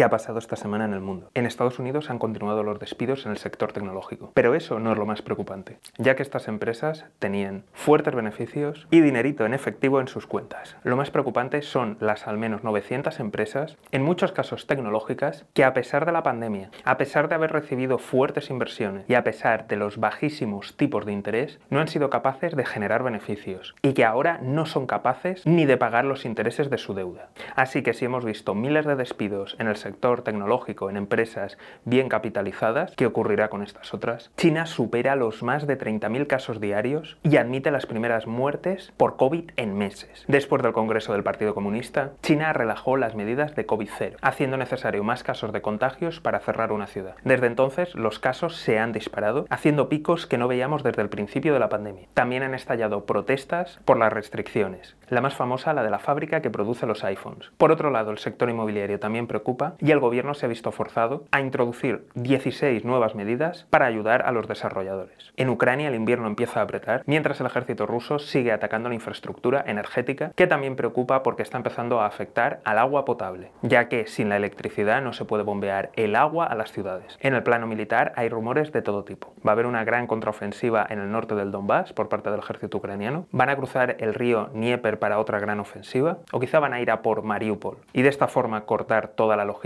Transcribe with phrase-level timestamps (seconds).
[0.00, 1.30] ¿Qué ha pasado esta semana en el mundo?
[1.34, 4.96] En Estados Unidos han continuado los despidos en el sector tecnológico, pero eso no es
[4.96, 10.08] lo más preocupante, ya que estas empresas tenían fuertes beneficios y dinerito en efectivo en
[10.08, 10.74] sus cuentas.
[10.84, 15.74] Lo más preocupante son las al menos 900 empresas, en muchos casos tecnológicas, que a
[15.74, 19.76] pesar de la pandemia, a pesar de haber recibido fuertes inversiones y a pesar de
[19.76, 24.38] los bajísimos tipos de interés, no han sido capaces de generar beneficios y que ahora
[24.40, 27.28] no son capaces ni de pagar los intereses de su deuda.
[27.54, 32.08] Así que si hemos visto miles de despidos en el sector tecnológico, en empresas bien
[32.08, 34.30] capitalizadas, ¿qué ocurrirá con estas otras?
[34.36, 39.50] China supera los más de 30.000 casos diarios y admite las primeras muertes por COVID
[39.56, 40.24] en meses.
[40.28, 45.22] Después del Congreso del Partido Comunista, China relajó las medidas de COVID-0, haciendo necesario más
[45.22, 47.14] casos de contagios para cerrar una ciudad.
[47.24, 51.52] Desde entonces, los casos se han disparado, haciendo picos que no veíamos desde el principio
[51.52, 52.08] de la pandemia.
[52.14, 56.50] También han estallado protestas por las restricciones, la más famosa la de la fábrica que
[56.50, 57.50] produce los iPhones.
[57.56, 61.24] Por otro lado, el sector inmobiliario también preocupa y el gobierno se ha visto forzado
[61.30, 65.32] a introducir 16 nuevas medidas para ayudar a los desarrolladores.
[65.36, 69.64] En Ucrania el invierno empieza a apretar, mientras el ejército ruso sigue atacando la infraestructura
[69.66, 74.28] energética, que también preocupa porque está empezando a afectar al agua potable, ya que sin
[74.28, 77.16] la electricidad no se puede bombear el agua a las ciudades.
[77.20, 79.32] En el plano militar hay rumores de todo tipo.
[79.46, 82.78] Va a haber una gran contraofensiva en el norte del Donbass por parte del ejército
[82.78, 83.26] ucraniano.
[83.30, 86.90] Van a cruzar el río Dnieper para otra gran ofensiva, o quizá van a ir
[86.90, 89.59] a por Mariupol y de esta forma cortar toda la logística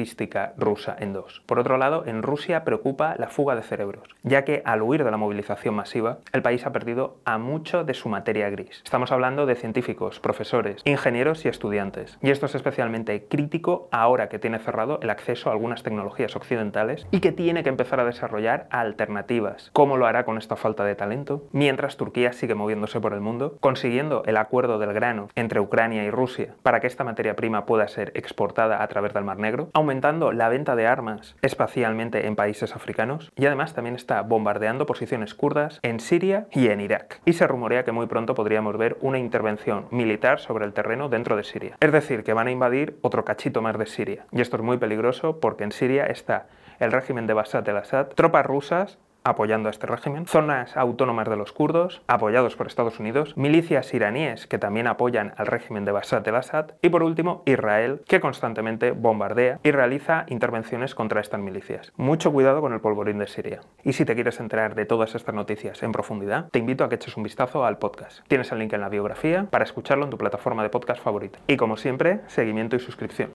[0.56, 1.42] rusa en dos.
[1.46, 5.10] Por otro lado, en Rusia preocupa la fuga de cerebros, ya que al huir de
[5.10, 8.82] la movilización masiva, el país ha perdido a mucho de su materia gris.
[8.84, 12.18] Estamos hablando de científicos, profesores, ingenieros y estudiantes.
[12.22, 17.06] Y esto es especialmente crítico ahora que tiene cerrado el acceso a algunas tecnologías occidentales
[17.10, 19.70] y que tiene que empezar a desarrollar alternativas.
[19.72, 21.44] ¿Cómo lo hará con esta falta de talento?
[21.52, 26.10] Mientras Turquía sigue moviéndose por el mundo, consiguiendo el acuerdo del grano entre Ucrania y
[26.10, 30.32] Rusia para que esta materia prima pueda ser exportada a través del Mar Negro, aumentando
[30.32, 35.78] la venta de armas espacialmente en países africanos y además también está bombardeando posiciones kurdas
[35.82, 37.20] en Siria y en Irak.
[37.26, 41.36] Y se rumorea que muy pronto podríamos ver una intervención militar sobre el terreno dentro
[41.36, 41.76] de Siria.
[41.80, 44.24] Es decir, que van a invadir otro cachito más de Siria.
[44.32, 46.46] Y esto es muy peligroso porque en Siria está
[46.80, 51.52] el régimen de Bashar el-Assad, tropas rusas apoyando a este régimen, zonas autónomas de los
[51.52, 56.72] kurdos, apoyados por Estados Unidos, milicias iraníes que también apoyan al régimen de Bashar el-Assad
[56.82, 61.92] y por último Israel que constantemente bombardea y realiza intervenciones contra estas milicias.
[61.96, 63.60] Mucho cuidado con el polvorín de Siria.
[63.82, 66.96] Y si te quieres enterar de todas estas noticias en profundidad, te invito a que
[66.96, 68.20] eches un vistazo al podcast.
[68.28, 71.38] Tienes el link en la biografía para escucharlo en tu plataforma de podcast favorita.
[71.46, 73.32] Y como siempre, seguimiento y suscripción.